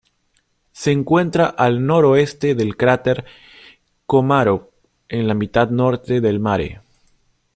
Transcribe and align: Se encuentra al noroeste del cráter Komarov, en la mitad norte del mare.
Se 0.71 0.91
encuentra 0.91 1.45
al 1.45 1.85
noroeste 1.85 2.55
del 2.55 2.75
cráter 2.75 3.23
Komarov, 4.07 4.71
en 5.09 5.27
la 5.27 5.35
mitad 5.35 5.69
norte 5.69 6.21
del 6.21 6.39
mare. 6.39 6.81